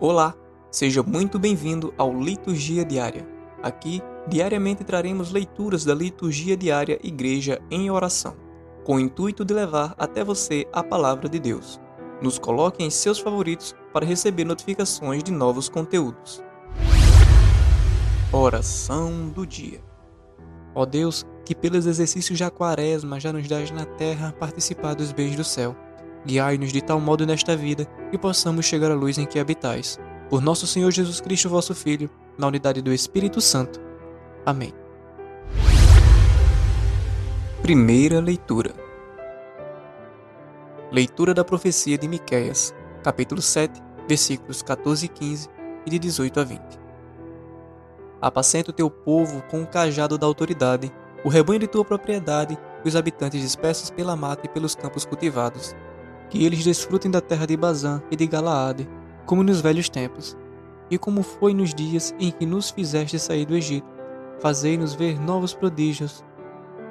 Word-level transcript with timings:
Olá, 0.00 0.32
seja 0.70 1.02
muito 1.02 1.40
bem-vindo 1.40 1.92
ao 1.98 2.16
Liturgia 2.16 2.84
Diária. 2.84 3.26
Aqui, 3.60 4.00
diariamente 4.28 4.84
traremos 4.84 5.32
leituras 5.32 5.84
da 5.84 5.92
Liturgia 5.92 6.56
Diária 6.56 7.00
Igreja 7.02 7.60
em 7.68 7.90
Oração, 7.90 8.36
com 8.84 8.94
o 8.94 9.00
intuito 9.00 9.44
de 9.44 9.52
levar 9.52 9.96
até 9.98 10.22
você 10.22 10.68
a 10.72 10.84
palavra 10.84 11.28
de 11.28 11.40
Deus. 11.40 11.80
Nos 12.22 12.38
coloque 12.38 12.84
em 12.84 12.90
seus 12.90 13.18
favoritos 13.18 13.74
para 13.92 14.06
receber 14.06 14.44
notificações 14.44 15.24
de 15.24 15.32
novos 15.32 15.68
conteúdos. 15.68 16.44
Oração 18.32 19.30
do 19.30 19.44
Dia 19.44 19.82
Ó 20.76 20.86
Deus, 20.86 21.26
que 21.44 21.56
pelos 21.56 21.86
exercícios 21.86 22.38
da 22.38 22.52
quaresma 22.52 23.18
já 23.18 23.32
nos 23.32 23.48
dás 23.48 23.72
na 23.72 23.84
terra 23.84 24.32
participar 24.38 24.94
dos 24.94 25.10
bens 25.10 25.34
do 25.34 25.42
céu 25.42 25.74
Guiai-nos 26.26 26.72
de 26.72 26.82
tal 26.82 27.00
modo 27.00 27.24
nesta 27.24 27.56
vida 27.56 27.84
que 28.10 28.18
possamos 28.18 28.66
chegar 28.66 28.90
à 28.90 28.94
luz 28.94 29.18
em 29.18 29.26
que 29.26 29.38
habitais. 29.38 29.98
Por 30.28 30.40
nosso 30.40 30.66
Senhor 30.66 30.90
Jesus 30.90 31.20
Cristo, 31.20 31.48
vosso 31.48 31.74
Filho, 31.74 32.10
na 32.36 32.46
unidade 32.46 32.82
do 32.82 32.92
Espírito 32.92 33.40
Santo. 33.40 33.80
Amém. 34.44 34.74
Primeira 37.62 38.20
leitura. 38.20 38.74
Leitura 40.90 41.34
da 41.34 41.44
profecia 41.44 41.98
de 41.98 42.08
Miqueias, 42.08 42.74
capítulo 43.02 43.42
7, 43.42 43.82
versículos 44.08 44.62
14 44.62 45.06
e 45.06 45.08
15 45.08 45.48
e 45.86 45.90
de 45.90 45.98
18 45.98 46.40
a 46.40 46.44
20. 46.44 46.60
Apacenta 48.20 48.70
o 48.70 48.74
teu 48.74 48.90
povo 48.90 49.42
com 49.50 49.62
o 49.62 49.66
cajado 49.66 50.18
da 50.18 50.26
autoridade, 50.26 50.92
o 51.24 51.28
rebanho 51.28 51.60
de 51.60 51.68
tua 51.68 51.84
propriedade 51.84 52.58
e 52.84 52.88
os 52.88 52.96
habitantes 52.96 53.40
dispersos 53.40 53.90
pela 53.90 54.16
mata 54.16 54.46
e 54.46 54.48
pelos 54.48 54.74
campos 54.74 55.04
cultivados 55.04 55.74
que 56.30 56.44
eles 56.44 56.64
desfrutem 56.64 57.10
da 57.10 57.20
terra 57.20 57.46
de 57.46 57.56
Bazã 57.56 58.02
e 58.10 58.16
de 58.16 58.26
Galaade, 58.26 58.88
como 59.24 59.42
nos 59.42 59.60
velhos 59.60 59.88
tempos, 59.88 60.36
e 60.90 60.98
como 60.98 61.22
foi 61.22 61.54
nos 61.54 61.74
dias 61.74 62.14
em 62.18 62.30
que 62.30 62.46
nos 62.46 62.70
fizeste 62.70 63.18
sair 63.18 63.44
do 63.44 63.56
Egito. 63.56 63.86
Fazei-nos 64.40 64.94
ver 64.94 65.20
novos 65.20 65.54
prodígios. 65.54 66.24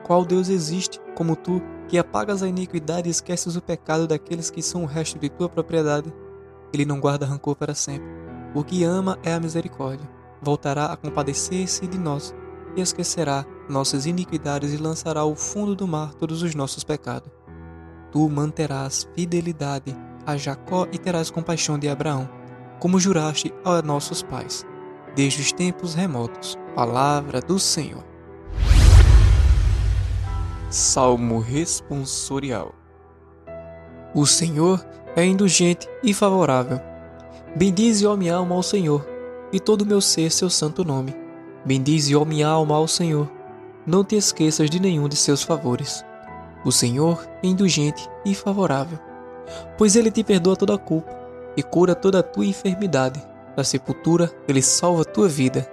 Qual 0.04 0.26
Deus 0.26 0.50
existe, 0.50 1.00
como 1.16 1.36
tu, 1.36 1.62
que 1.88 1.98
apagas 1.98 2.44
a 2.44 2.48
iniquidade 2.48 3.08
e 3.08 3.12
esqueces 3.12 3.56
o 3.56 3.62
pecado 3.62 4.08
daqueles 4.08 4.50
que 4.50 4.62
são 4.62 4.84
o 4.84 4.88
resto 4.88 5.18
de 5.18 5.30
tua 5.30 5.50
propriedade? 5.50 6.14
Ele 6.74 6.86
não 6.86 7.00
guarda 7.00 7.26
rancor 7.26 7.56
para 7.56 7.74
sempre. 7.74 8.08
O 8.54 8.64
que 8.64 8.84
ama 8.84 9.18
é 9.24 9.34
a 9.34 9.40
misericórdia. 9.40 10.08
Voltará 10.42 10.88
a 10.88 10.98
compadecer-se 10.98 11.88
de 11.88 11.98
nós 11.98 12.36
e 12.76 12.82
esquecerá 12.82 13.46
nossas 13.70 14.06
iniquidades 14.06 14.74
e 14.74 14.78
lançará 14.78 15.22
ao 15.22 15.36
fundo 15.36 15.76
do 15.76 15.88
mar 15.88 16.14
todos 16.14 16.44
os 16.44 16.54
nossos 16.54 16.84
pecados 16.84 17.37
tu 18.18 18.28
manterás 18.28 19.08
fidelidade 19.14 19.96
a 20.26 20.36
Jacó 20.36 20.88
e 20.92 20.98
terás 20.98 21.30
compaixão 21.30 21.78
de 21.78 21.88
Abraão, 21.88 22.28
como 22.80 23.00
juraste 23.00 23.54
a 23.64 23.80
nossos 23.84 24.24
pais, 24.24 24.66
desde 25.16 25.40
os 25.40 25.52
tempos 25.52 25.94
remotos. 25.94 26.58
Palavra 26.74 27.40
do 27.40 27.60
Senhor. 27.60 28.04
Salmo 30.68 31.38
responsorial. 31.38 32.74
O 34.16 34.26
Senhor 34.26 34.84
é 35.16 35.24
indulgente 35.24 35.88
e 36.02 36.12
favorável. 36.12 36.82
Bendize, 37.56 38.08
ó 38.08 38.16
minha 38.16 38.34
alma, 38.34 38.56
ao 38.56 38.64
Senhor, 38.64 39.08
e 39.54 39.60
todo 39.60 39.84
o 39.84 39.86
meu 39.86 40.02
ser 40.02 40.32
seu 40.32 40.50
santo 40.50 40.84
nome. 40.84 41.14
Bendize, 41.64 42.16
ó 42.16 42.26
minha 42.26 42.48
alma, 42.48 42.78
ao 42.78 42.88
Senhor. 42.88 43.32
Não 43.86 44.04
te 44.04 44.16
esqueças 44.16 44.72
de 44.72 44.80
nenhum 44.80 45.08
de 45.08 45.16
seus 45.16 45.44
favores. 45.44 46.04
O 46.68 46.72
Senhor 46.74 47.26
é 47.42 47.48
indulgente 47.48 48.10
e 48.26 48.36
favorável, 48.36 49.00
pois 49.78 49.96
ele 49.96 50.12
te 50.12 50.22
perdoa 50.22 50.54
toda 50.54 50.76
a 50.76 50.78
culpa 50.78 51.18
e 51.56 51.64
cura 51.64 51.96
toda 51.96 52.20
a 52.20 52.24
tua 52.24 52.46
enfermidade. 52.46 53.24
Da 53.56 53.64
sepultura, 53.64 54.30
ele 54.50 54.62
salva 54.62 55.04
a 55.04 55.06
tua 55.06 55.30
vida 55.30 55.66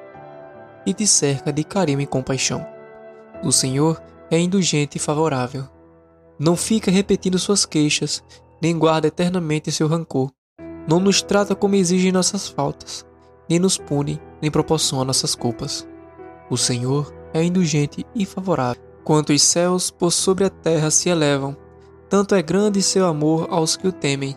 e 0.86 0.94
te 0.94 1.04
cerca 1.04 1.52
de 1.52 1.64
carinho 1.64 2.00
e 2.00 2.06
compaixão. 2.06 2.64
O 3.42 3.50
Senhor 3.50 4.00
é 4.30 4.38
indulgente 4.38 4.96
e 4.96 5.00
favorável. 5.00 5.64
Não 6.38 6.54
fica 6.54 6.92
repetindo 6.92 7.40
suas 7.40 7.66
queixas, 7.66 8.22
nem 8.62 8.78
guarda 8.78 9.08
eternamente 9.08 9.72
seu 9.72 9.88
rancor. 9.88 10.30
Não 10.88 11.00
nos 11.00 11.20
trata 11.22 11.56
como 11.56 11.74
exigem 11.74 12.12
nossas 12.12 12.46
faltas, 12.46 13.04
nem 13.50 13.58
nos 13.58 13.76
pune, 13.76 14.22
nem 14.40 14.48
proporciona 14.48 15.06
nossas 15.06 15.34
culpas. 15.34 15.84
O 16.48 16.56
Senhor 16.56 17.12
é 17.32 17.42
indulgente 17.42 18.06
e 18.14 18.24
favorável 18.24 18.93
Quanto 19.04 19.34
os 19.34 19.42
céus 19.42 19.90
por 19.90 20.10
sobre 20.10 20.44
a 20.44 20.50
terra 20.50 20.90
se 20.90 21.10
elevam, 21.10 21.54
tanto 22.08 22.34
é 22.34 22.40
grande 22.40 22.82
seu 22.82 23.04
amor 23.04 23.46
aos 23.50 23.76
que 23.76 23.86
o 23.86 23.92
temem. 23.92 24.34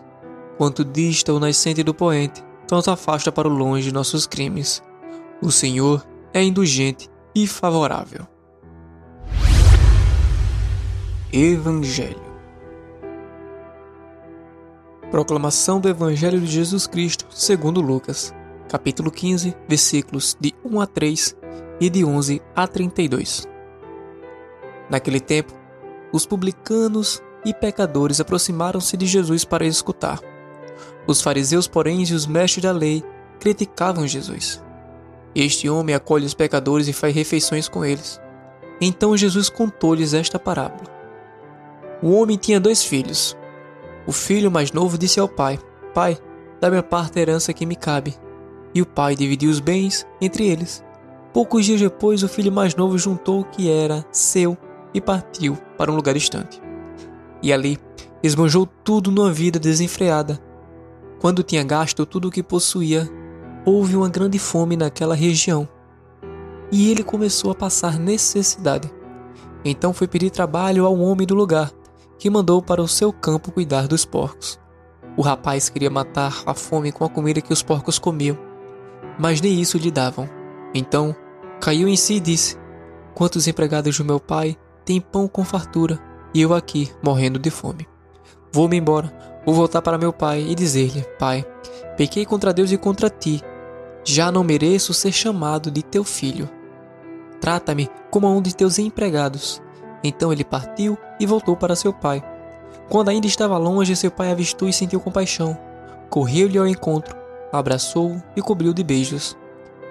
Quanto 0.58 0.84
dista 0.84 1.32
o 1.32 1.40
nascente 1.40 1.82
do 1.82 1.94
poente, 1.94 2.44
tanto 2.66 2.90
afasta 2.90 3.32
para 3.32 3.48
o 3.48 3.50
longe 3.50 3.90
nossos 3.90 4.26
crimes. 4.26 4.82
O 5.40 5.50
Senhor 5.50 6.06
é 6.34 6.42
indulgente 6.42 7.08
e 7.34 7.46
favorável. 7.46 8.26
Evangelho 11.32 12.28
Proclamação 15.10 15.80
do 15.80 15.88
Evangelho 15.88 16.38
de 16.40 16.46
Jesus 16.46 16.86
Cristo 16.86 17.24
segundo 17.30 17.80
Lucas, 17.80 18.34
capítulo 18.68 19.10
15, 19.10 19.56
versículos 19.66 20.36
de 20.38 20.54
1 20.62 20.80
a 20.80 20.86
3 20.86 21.36
e 21.80 21.88
de 21.88 22.04
11 22.04 22.42
a 22.54 22.66
32. 22.66 23.57
Naquele 24.90 25.20
tempo, 25.20 25.52
os 26.12 26.24
publicanos 26.24 27.22
e 27.44 27.52
pecadores 27.52 28.20
aproximaram-se 28.20 28.96
de 28.96 29.06
Jesus 29.06 29.44
para 29.44 29.66
escutar. 29.66 30.20
Os 31.06 31.20
fariseus, 31.20 31.66
porém, 31.66 32.02
e 32.02 32.12
os 32.14 32.26
mestres 32.26 32.62
da 32.62 32.72
lei 32.72 33.04
criticavam 33.38 34.06
Jesus. 34.06 34.62
Este 35.34 35.68
homem 35.68 35.94
acolhe 35.94 36.24
os 36.24 36.34
pecadores 36.34 36.88
e 36.88 36.92
faz 36.92 37.14
refeições 37.14 37.68
com 37.68 37.84
eles. 37.84 38.20
Então 38.80 39.16
Jesus 39.16 39.48
contou-lhes 39.48 40.14
esta 40.14 40.38
parábola. 40.38 40.90
O 42.02 42.12
homem 42.12 42.36
tinha 42.36 42.60
dois 42.60 42.82
filhos. 42.82 43.36
O 44.06 44.12
filho 44.12 44.50
mais 44.50 44.72
novo 44.72 44.96
disse 44.96 45.20
ao 45.20 45.28
pai: 45.28 45.58
Pai, 45.92 46.18
dá-me 46.60 46.78
a 46.78 46.82
parte 46.82 47.18
herança 47.18 47.52
que 47.52 47.66
me 47.66 47.76
cabe. 47.76 48.14
E 48.74 48.80
o 48.80 48.86
pai 48.86 49.14
dividiu 49.14 49.50
os 49.50 49.60
bens 49.60 50.06
entre 50.20 50.46
eles. 50.46 50.84
Poucos 51.32 51.64
dias 51.64 51.80
depois, 51.80 52.22
o 52.22 52.28
filho 52.28 52.52
mais 52.52 52.74
novo 52.74 52.96
juntou 52.98 53.40
o 53.40 53.44
que 53.44 53.70
era 53.70 54.04
seu 54.10 54.56
e 54.92 55.00
partiu 55.00 55.56
para 55.76 55.90
um 55.90 55.96
lugar 55.96 56.14
distante. 56.14 56.60
E 57.42 57.52
ali 57.52 57.78
esbanjou 58.22 58.66
tudo 58.66 59.10
numa 59.10 59.32
vida 59.32 59.58
desenfreada. 59.58 60.38
Quando 61.20 61.42
tinha 61.42 61.62
gasto 61.62 62.06
tudo 62.06 62.28
o 62.28 62.30
que 62.30 62.42
possuía, 62.42 63.08
houve 63.64 63.96
uma 63.96 64.08
grande 64.08 64.38
fome 64.38 64.76
naquela 64.76 65.14
região. 65.14 65.68
E 66.70 66.90
ele 66.90 67.02
começou 67.02 67.50
a 67.50 67.54
passar 67.54 67.98
necessidade. 67.98 68.90
Então 69.64 69.92
foi 69.92 70.06
pedir 70.06 70.30
trabalho 70.30 70.84
ao 70.84 70.98
homem 70.98 71.26
do 71.26 71.34
lugar, 71.34 71.70
que 72.18 72.30
mandou 72.30 72.62
para 72.62 72.82
o 72.82 72.88
seu 72.88 73.12
campo 73.12 73.52
cuidar 73.52 73.86
dos 73.86 74.04
porcos. 74.04 74.58
O 75.16 75.22
rapaz 75.22 75.68
queria 75.68 75.90
matar 75.90 76.42
a 76.46 76.54
fome 76.54 76.92
com 76.92 77.04
a 77.04 77.08
comida 77.08 77.40
que 77.40 77.52
os 77.52 77.62
porcos 77.62 77.98
comiam, 77.98 78.38
mas 79.18 79.40
nem 79.40 79.60
isso 79.60 79.76
lhe 79.76 79.90
davam. 79.90 80.28
Então 80.72 81.14
caiu 81.60 81.88
em 81.88 81.96
si 81.96 82.14
e 82.14 82.20
disse: 82.20 82.56
Quantos 83.14 83.48
empregados 83.48 83.96
do 83.98 84.04
meu 84.04 84.20
pai 84.20 84.56
tem 84.88 85.02
pão 85.02 85.28
com 85.28 85.44
fartura, 85.44 86.00
e 86.32 86.40
eu 86.40 86.54
aqui, 86.54 86.90
morrendo 87.02 87.38
de 87.38 87.50
fome. 87.50 87.86
Vou-me 88.50 88.74
embora, 88.74 89.12
vou 89.44 89.54
voltar 89.54 89.82
para 89.82 89.98
meu 89.98 90.14
pai 90.14 90.40
e 90.40 90.54
dizer-lhe: 90.54 91.04
Pai, 91.18 91.44
pequei 91.94 92.24
contra 92.24 92.54
Deus 92.54 92.72
e 92.72 92.78
contra 92.78 93.10
ti. 93.10 93.42
Já 94.02 94.32
não 94.32 94.42
mereço 94.42 94.94
ser 94.94 95.12
chamado 95.12 95.70
de 95.70 95.82
teu 95.82 96.02
filho. 96.02 96.48
Trata-me 97.38 97.90
como 98.10 98.34
um 98.34 98.40
de 98.40 98.56
teus 98.56 98.78
empregados. 98.78 99.60
Então 100.02 100.32
ele 100.32 100.42
partiu 100.42 100.96
e 101.20 101.26
voltou 101.26 101.54
para 101.54 101.76
seu 101.76 101.92
pai. 101.92 102.24
Quando 102.88 103.10
ainda 103.10 103.26
estava 103.26 103.58
longe, 103.58 103.94
seu 103.94 104.10
pai 104.10 104.30
avistou 104.30 104.70
e 104.70 104.72
sentiu 104.72 105.00
compaixão. 105.00 105.54
Correu-lhe 106.08 106.56
ao 106.56 106.66
encontro, 106.66 107.14
abraçou-o 107.52 108.22
e 108.34 108.40
cobriu 108.40 108.72
de 108.72 108.82
beijos. 108.82 109.36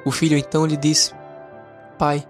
O 0.04 0.10
filho 0.10 0.36
então 0.36 0.66
lhe 0.66 0.76
disse: 0.76 1.14
Pai, 2.00 2.28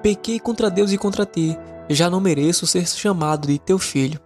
pequei 0.00 0.38
contra 0.38 0.70
Deus 0.70 0.92
e 0.92 0.98
contra 0.98 1.26
ti 1.26 1.58
já 1.88 2.08
não 2.08 2.20
mereço 2.20 2.66
ser 2.66 2.86
chamado 2.86 3.46
de 3.46 3.58
teu 3.58 3.78
filho. 3.78 4.20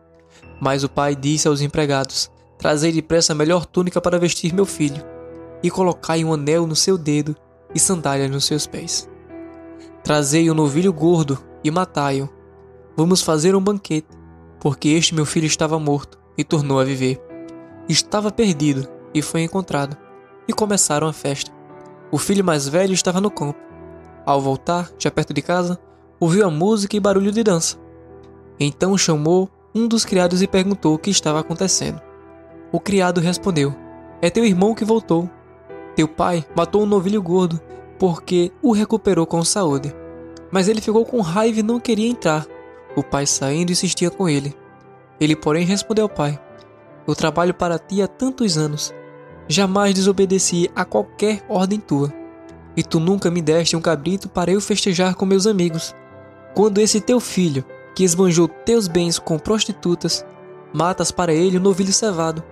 Mas 0.60 0.84
o 0.84 0.88
pai 0.88 1.14
disse 1.14 1.48
aos 1.48 1.60
empregados: 1.60 2.30
Trazei 2.58 2.92
depressa 2.92 3.32
a 3.32 3.36
melhor 3.36 3.66
túnica 3.66 4.00
para 4.00 4.18
vestir 4.18 4.52
meu 4.52 4.66
filho, 4.66 5.04
e 5.62 5.70
colocai 5.70 6.24
um 6.24 6.32
anel 6.32 6.66
no 6.66 6.76
seu 6.76 6.98
dedo 6.98 7.36
e 7.74 7.78
sandálias 7.78 8.30
nos 8.30 8.44
seus 8.44 8.66
pés. 8.66 9.08
Trazei 10.02 10.50
um 10.50 10.54
novilho 10.54 10.92
gordo 10.92 11.38
e 11.62 11.70
matai-o. 11.70 12.28
Vamos 12.96 13.22
fazer 13.22 13.54
um 13.54 13.60
banquete, 13.60 14.08
porque 14.60 14.88
este 14.88 15.14
meu 15.14 15.24
filho 15.24 15.46
estava 15.46 15.78
morto 15.78 16.18
e 16.36 16.42
tornou 16.42 16.80
a 16.80 16.84
viver. 16.84 17.20
Estava 17.88 18.30
perdido 18.30 18.88
e 19.14 19.22
foi 19.22 19.42
encontrado, 19.42 19.96
e 20.46 20.52
começaram 20.52 21.06
a 21.06 21.12
festa. 21.12 21.52
O 22.10 22.18
filho 22.18 22.44
mais 22.44 22.66
velho 22.66 22.92
estava 22.92 23.20
no 23.20 23.30
campo. 23.30 23.58
Ao 24.24 24.40
voltar, 24.40 24.90
já 24.98 25.10
perto 25.10 25.32
de 25.32 25.42
casa, 25.42 25.78
ouviu 26.20 26.46
a 26.46 26.50
música 26.50 26.96
e 26.96 27.00
barulho 27.00 27.32
de 27.32 27.42
dança. 27.42 27.76
Então 28.58 28.96
chamou 28.98 29.48
um 29.74 29.86
dos 29.86 30.04
criados 30.04 30.42
e 30.42 30.46
perguntou 30.46 30.94
o 30.94 30.98
que 30.98 31.10
estava 31.10 31.40
acontecendo. 31.40 32.00
O 32.72 32.80
criado 32.80 33.20
respondeu: 33.20 33.74
É 34.20 34.30
teu 34.30 34.44
irmão 34.44 34.74
que 34.74 34.84
voltou. 34.84 35.28
Teu 35.94 36.08
pai 36.08 36.44
matou 36.54 36.82
um 36.82 36.86
novilho 36.86 37.22
gordo 37.22 37.60
porque 37.98 38.52
o 38.62 38.72
recuperou 38.72 39.26
com 39.26 39.44
saúde. 39.44 39.94
Mas 40.50 40.68
ele 40.68 40.80
ficou 40.80 41.04
com 41.04 41.20
raiva 41.20 41.60
e 41.60 41.62
não 41.62 41.80
queria 41.80 42.08
entrar. 42.08 42.46
O 42.96 43.02
pai 43.02 43.26
saindo 43.26 43.72
insistia 43.72 44.10
com 44.10 44.28
ele. 44.28 44.54
Ele, 45.20 45.36
porém, 45.36 45.66
respondeu 45.66 46.04
ao 46.04 46.08
pai: 46.08 46.40
Eu 47.06 47.14
trabalho 47.14 47.52
para 47.52 47.78
ti 47.78 48.00
há 48.00 48.08
tantos 48.08 48.56
anos. 48.56 48.94
Jamais 49.48 49.94
desobedeci 49.94 50.70
a 50.74 50.84
qualquer 50.84 51.42
ordem 51.48 51.80
tua. 51.80 52.12
E 52.76 52.82
tu 52.82 53.00
nunca 53.00 53.30
me 53.30 53.42
deste 53.42 53.76
um 53.76 53.80
cabrito 53.80 54.28
para 54.28 54.50
eu 54.50 54.60
festejar 54.60 55.14
com 55.14 55.26
meus 55.26 55.46
amigos. 55.46 55.94
Quando 56.54 56.80
esse 56.80 57.00
teu 57.00 57.20
filho, 57.20 57.64
que 57.94 58.04
esbanjou 58.04 58.46
teus 58.46 58.86
bens 58.86 59.18
com 59.18 59.38
prostitutas, 59.38 60.24
matas 60.72 61.10
para 61.10 61.32
ele 61.32 61.58
um 61.58 61.62
novilho 61.62 61.92
cevado. 61.92 62.44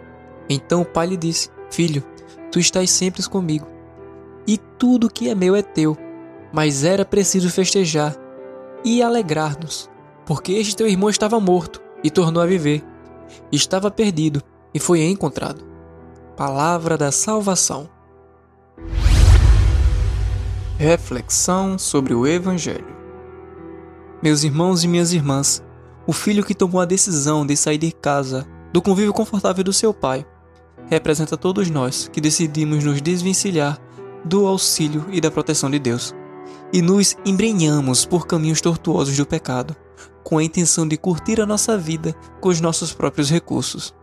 Então 0.48 0.82
o 0.82 0.84
pai 0.84 1.06
lhe 1.06 1.16
disse: 1.16 1.50
Filho, 1.70 2.02
tu 2.50 2.58
estás 2.58 2.90
sempre 2.90 3.22
comigo, 3.28 3.66
e 4.46 4.56
tudo 4.56 5.08
que 5.08 5.28
é 5.28 5.34
meu 5.34 5.54
é 5.54 5.62
teu. 5.62 5.96
Mas 6.52 6.84
era 6.84 7.04
preciso 7.04 7.50
festejar 7.50 8.16
e 8.84 9.02
alegrar-nos, 9.02 9.90
porque 10.24 10.52
este 10.52 10.74
teu 10.74 10.86
irmão 10.86 11.10
estava 11.10 11.38
morto 11.38 11.82
e 12.02 12.10
tornou 12.10 12.42
a 12.42 12.46
viver. 12.46 12.84
Estava 13.52 13.90
perdido 13.90 14.42
e 14.72 14.80
foi 14.80 15.02
encontrado. 15.02 15.64
Palavra 16.36 16.96
da 16.96 17.10
salvação. 17.12 17.88
Reflexão 20.78 21.78
sobre 21.78 22.14
o 22.14 22.26
Evangelho. 22.26 22.95
Meus 24.22 24.44
irmãos 24.44 24.82
e 24.82 24.88
minhas 24.88 25.12
irmãs, 25.12 25.62
o 26.06 26.12
filho 26.12 26.44
que 26.44 26.54
tomou 26.54 26.80
a 26.80 26.86
decisão 26.86 27.44
de 27.44 27.56
sair 27.56 27.78
de 27.78 27.92
casa, 27.92 28.46
do 28.72 28.80
convívio 28.80 29.12
confortável 29.12 29.62
do 29.62 29.72
seu 29.72 29.92
pai, 29.92 30.26
representa 30.88 31.36
todos 31.36 31.68
nós 31.68 32.08
que 32.12 32.20
decidimos 32.20 32.82
nos 32.82 33.02
desvencilhar 33.02 33.78
do 34.24 34.46
auxílio 34.46 35.04
e 35.10 35.20
da 35.20 35.30
proteção 35.30 35.70
de 35.70 35.78
Deus 35.78 36.14
e 36.72 36.80
nos 36.80 37.16
embrenhamos 37.24 38.04
por 38.04 38.26
caminhos 38.26 38.60
tortuosos 38.60 39.16
do 39.16 39.26
pecado, 39.26 39.76
com 40.24 40.38
a 40.38 40.44
intenção 40.44 40.88
de 40.88 40.96
curtir 40.96 41.40
a 41.40 41.46
nossa 41.46 41.76
vida 41.78 42.14
com 42.40 42.48
os 42.48 42.60
nossos 42.60 42.92
próprios 42.92 43.30
recursos. 43.30 43.94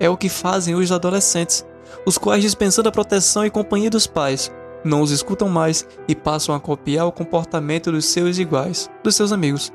É 0.00 0.08
o 0.10 0.16
que 0.16 0.28
fazem 0.28 0.74
os 0.74 0.90
adolescentes, 0.90 1.64
os 2.04 2.18
quais, 2.18 2.42
dispensando 2.42 2.88
a 2.88 2.92
proteção 2.92 3.46
e 3.46 3.50
companhia 3.50 3.90
dos 3.90 4.06
pais, 4.06 4.50
não 4.86 5.02
os 5.02 5.10
escutam 5.10 5.48
mais 5.48 5.86
e 6.08 6.14
passam 6.14 6.54
a 6.54 6.60
copiar 6.60 7.06
o 7.06 7.12
comportamento 7.12 7.92
dos 7.92 8.06
seus 8.06 8.38
iguais, 8.38 8.88
dos 9.02 9.14
seus 9.14 9.32
amigos. 9.32 9.72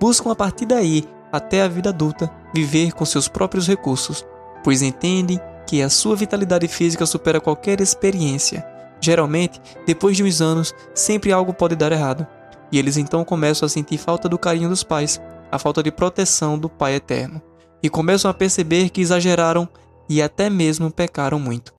Buscam 0.00 0.32
a 0.32 0.34
partir 0.34 0.66
daí, 0.66 1.04
até 1.30 1.62
a 1.62 1.68
vida 1.68 1.90
adulta, 1.90 2.30
viver 2.54 2.92
com 2.92 3.04
seus 3.04 3.28
próprios 3.28 3.68
recursos, 3.68 4.24
pois 4.62 4.82
entendem 4.82 5.38
que 5.66 5.82
a 5.82 5.90
sua 5.90 6.16
vitalidade 6.16 6.66
física 6.68 7.06
supera 7.06 7.40
qualquer 7.40 7.80
experiência. 7.80 8.66
Geralmente, 9.00 9.60
depois 9.86 10.16
de 10.16 10.24
uns 10.24 10.40
anos, 10.40 10.74
sempre 10.94 11.32
algo 11.32 11.52
pode 11.52 11.76
dar 11.76 11.92
errado, 11.92 12.26
e 12.72 12.78
eles 12.78 12.96
então 12.96 13.24
começam 13.24 13.66
a 13.66 13.68
sentir 13.68 13.98
falta 13.98 14.28
do 14.28 14.38
carinho 14.38 14.68
dos 14.68 14.82
pais, 14.82 15.20
a 15.50 15.58
falta 15.58 15.82
de 15.82 15.92
proteção 15.92 16.58
do 16.58 16.68
Pai 16.68 16.94
Eterno, 16.94 17.42
e 17.82 17.90
começam 17.90 18.30
a 18.30 18.34
perceber 18.34 18.88
que 18.88 19.00
exageraram 19.00 19.68
e 20.08 20.22
até 20.22 20.48
mesmo 20.48 20.90
pecaram 20.90 21.38
muito. 21.38 21.73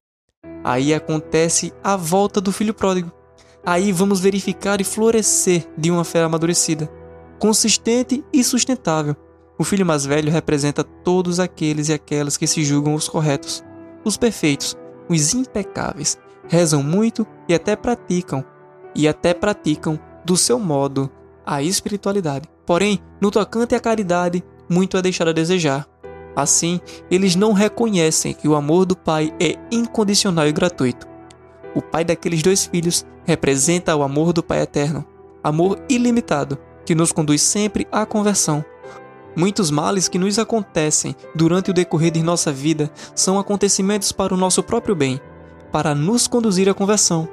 Aí 0.68 0.96
acontece 0.96 1.72
a 1.84 1.96
volta 1.96 2.42
do 2.42 2.52
filho 2.52 2.74
pródigo. 2.74 3.12
Aí 3.64 3.92
vamos 3.92 4.20
verificar 4.20 4.82
e 4.82 4.84
florescer 4.84 5.64
de 5.78 5.92
uma 5.92 6.04
fé 6.04 6.24
amadurecida, 6.24 6.92
consistente 7.38 8.26
e 8.34 8.44
sustentável. 8.44 9.16
O 9.60 9.64
filho 9.64 9.86
mais 9.86 10.08
velho 10.08 10.32
representa 10.32 10.84
todos 10.84 11.40
aqueles 11.40 11.90
e 11.90 11.94
aquelas 11.94 12.36
que 12.36 12.48
se 12.48 12.64
julgam 12.64 12.96
os 12.96 13.08
corretos, 13.08 13.64
os 14.04 14.18
perfeitos, 14.18 14.76
os 15.08 15.36
impecáveis, 15.36 16.18
rezam 16.48 16.82
muito 16.82 17.28
e 17.48 17.54
até 17.54 17.76
praticam, 17.76 18.44
e 18.96 19.08
até 19.08 19.36
praticam 19.36 20.00
do 20.26 20.36
seu 20.36 20.60
modo 20.60 21.12
a 21.46 21.62
espiritualidade. 21.62 22.50
Porém, 22.66 23.00
no 23.22 23.30
tocante 23.30 23.76
à 23.76 23.80
caridade, 23.80 24.44
muito 24.68 24.98
é 24.98 25.02
deixado 25.04 25.28
a 25.28 25.34
desejar. 25.34 25.88
Assim, 26.36 26.80
eles 27.10 27.36
não 27.36 27.54
reconhecem 27.54 28.34
que 28.34 28.48
o 28.48 28.56
amor 28.56 28.86
do 28.86 28.96
Pai 28.96 29.34
é 29.40 29.58
incondicional 29.72 30.48
e 30.48 30.52
gratuito. 30.52 31.08
O 31.74 31.82
pai 31.82 32.04
daqueles 32.04 32.42
dois 32.42 32.66
filhos 32.66 33.06
representa 33.26 33.96
o 33.96 34.04
amor 34.04 34.34
do 34.34 34.44
Pai 34.44 34.62
eterno, 34.62 35.06
amor 35.44 35.80
ilimitado, 35.90 36.58
que 36.86 36.96
nos 36.96 37.12
conduz 37.12 37.42
sempre 37.42 37.88
à 37.92 38.06
conversão, 38.06 38.64
Muitos 39.36 39.70
males 39.70 40.08
que 40.08 40.18
nos 40.18 40.40
acontecem 40.40 41.14
durante 41.36 41.70
o 41.70 41.74
decorrer 41.74 42.10
de 42.10 42.24
nossa 42.24 42.54
vida 42.54 42.90
são 43.14 43.38
acontecimentos 43.38 44.14
para 44.14 44.34
o 44.34 44.38
nosso 44.38 44.64
próprio 44.64 44.96
bem, 44.96 45.20
para 45.74 45.94
nos 45.94 46.26
conduzir 46.26 46.70
à 46.70 46.74
conversão. 46.74 47.28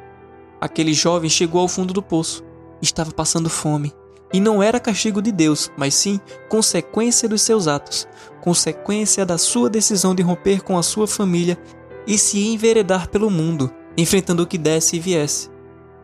Aquele 0.61 0.93
jovem 0.93 1.31
chegou 1.31 1.61
ao 1.61 1.69
fundo 1.69 1.95
do 1.95 2.03
poço, 2.03 2.43
estava 2.81 3.13
passando 3.13 3.49
fome, 3.49 3.93
e 4.33 4.41
não 4.41 4.63
era 4.63 4.81
castigo 4.81 5.21
de 5.21 5.31
Deus, 5.31 5.71
mas 5.77 5.95
sim 5.95 6.21
consequência 6.49 7.29
dos 7.29 7.43
seus 7.43 7.69
atos, 7.69 8.09
consequência 8.41 9.27
da 9.27 9.37
sua 9.37 9.69
decisão 9.69 10.15
de 10.15 10.23
romper 10.23 10.63
com 10.63 10.79
a 10.79 10.83
sua 10.83 11.07
família 11.07 11.59
e 12.07 12.17
se 12.17 12.41
enveredar 12.49 13.09
pelo 13.09 13.31
mundo, 13.31 13.71
enfrentando 13.97 14.43
o 14.43 14.47
que 14.47 14.59
desse 14.59 14.97
e 14.97 15.01
viesse. 15.01 15.51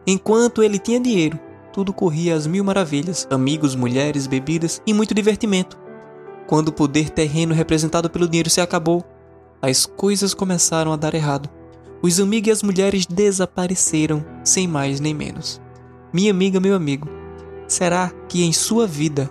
Enquanto 0.06 0.62
ele 0.62 0.78
tinha 0.78 1.00
dinheiro, 1.00 1.38
tudo 1.72 1.92
corria 1.92 2.34
às 2.34 2.46
mil 2.46 2.64
maravilhas: 2.64 3.26
amigos, 3.30 3.74
mulheres, 3.74 4.26
bebidas 4.26 4.82
e 4.86 4.92
muito 4.92 5.14
divertimento. 5.14 5.78
Quando 6.46 6.68
o 6.68 6.72
poder 6.72 7.10
terreno 7.10 7.54
representado 7.54 8.08
pelo 8.08 8.26
dinheiro 8.28 8.48
se 8.48 8.60
acabou, 8.60 9.04
as 9.60 9.84
coisas 9.84 10.32
começaram 10.32 10.92
a 10.92 10.96
dar 10.96 11.14
errado. 11.14 11.48
Os 12.00 12.20
amigos 12.20 12.48
e 12.48 12.50
as 12.52 12.62
mulheres 12.62 13.06
desapareceram, 13.06 14.24
sem 14.44 14.68
mais 14.68 15.00
nem 15.00 15.12
menos. 15.12 15.60
Minha 16.12 16.30
amiga, 16.30 16.60
meu 16.60 16.74
amigo, 16.74 17.08
será 17.68 18.10
que 18.28 18.42
em 18.42 18.52
sua 18.52 18.86
vida 18.86 19.30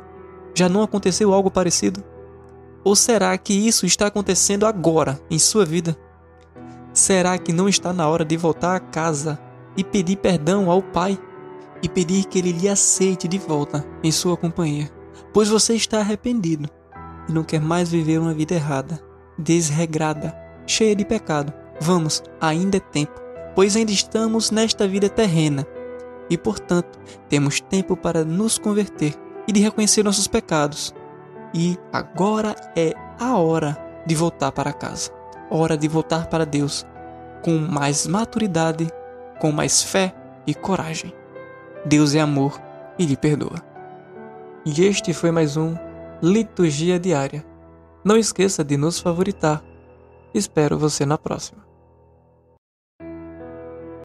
já 0.54 0.70
não 0.70 0.84
aconteceu 0.84 1.34
algo 1.34 1.52
parecido? 1.52 2.04
Ou 2.84 2.96
será 2.96 3.38
que 3.38 3.54
isso 3.54 3.86
está 3.86 4.08
acontecendo 4.08 4.66
agora 4.66 5.20
em 5.30 5.38
sua 5.38 5.66
vida? 5.66 5.98
Será 6.94 7.38
que 7.38 7.52
não 7.52 7.68
está 7.68 7.92
na 7.92 8.08
hora 8.08 8.24
de 8.24 8.38
voltar 8.38 8.76
a 8.76 8.80
casa 8.80 9.40
e 9.76 9.84
pedir 9.84 10.18
perdão 10.18 10.72
ao 10.72 10.82
Pai 10.82 11.20
e 11.84 11.90
pedir 11.90 12.26
que 12.26 12.40
Ele 12.40 12.52
lhe 12.52 12.70
aceite 12.70 13.28
de 13.28 13.38
volta 13.38 13.86
em 14.04 14.12
sua 14.12 14.38
companhia? 14.38 14.90
Pois 15.34 15.50
você 15.50 15.74
está 15.74 16.00
arrependido 16.00 16.70
e 17.28 17.34
não 17.34 17.44
quer 17.44 17.60
mais 17.60 17.90
viver 17.90 18.20
uma 18.20 18.34
vida 18.34 18.56
errada, 18.56 19.00
desregrada, 19.38 20.36
cheia 20.66 20.96
de 20.96 21.04
pecado. 21.04 21.54
Vamos, 21.80 22.24
ainda 22.40 22.78
é 22.78 22.80
tempo, 22.80 23.14
pois 23.54 23.76
ainda 23.76 23.92
estamos 23.92 24.50
nesta 24.50 24.88
vida 24.88 25.10
terrena 25.10 25.68
e, 26.30 26.38
portanto, 26.38 27.00
temos 27.30 27.60
tempo 27.60 27.96
para 27.96 28.24
nos 28.24 28.58
converter 28.58 29.14
e 29.48 29.52
de 29.52 29.62
reconhecer 29.62 30.04
nossos 30.04 30.28
pecados. 30.28 30.94
E 31.54 31.78
agora 31.92 32.56
é 32.76 32.94
a 33.20 33.38
hora 33.38 33.78
de 34.06 34.16
voltar 34.16 34.52
para 34.52 34.74
casa, 34.74 35.12
hora 35.50 35.78
de 35.78 35.88
voltar 35.88 36.28
para 36.28 36.46
Deus 36.46 36.86
com 37.44 37.58
mais 37.58 38.06
maturidade, 38.06 38.90
com 39.40 39.52
mais 39.52 39.82
fé 39.82 40.14
e 40.46 40.54
coragem. 40.54 41.14
Deus 41.86 42.14
é 42.16 42.20
amor 42.20 42.62
e 43.00 43.06
lhe 43.06 43.16
perdoa. 43.16 43.62
E 44.66 44.84
este 44.84 45.14
foi 45.14 45.32
mais 45.32 45.56
um 45.56 45.76
Liturgia 46.22 47.00
Diária. 47.00 47.46
Não 48.04 48.18
esqueça 48.18 48.64
de 48.64 48.76
nos 48.76 49.00
favoritar. 49.00 49.64
Espero 50.34 50.78
você 50.78 51.06
na 51.06 51.18
próxima. 51.18 51.66